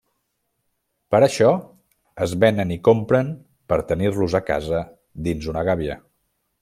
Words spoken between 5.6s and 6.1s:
gàbia.